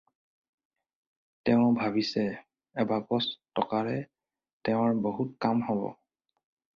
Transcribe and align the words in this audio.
তেওঁ 1.49 1.67
ভাবিছে 1.81 2.23
এবাকচ 2.83 3.25
টকাৰে 3.59 3.99
তেওঁৰ 4.69 4.97
বহুত 5.05 5.37
কাম 5.47 5.63
হ'ব। 5.69 5.85